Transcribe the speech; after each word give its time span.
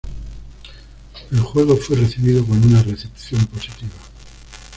El 1.29 1.41
juego 1.41 1.77
fue 1.77 1.95
recibido 1.95 2.43
con 2.43 2.57
una 2.65 2.81
recepción 2.81 3.45
positiva. 3.45 3.91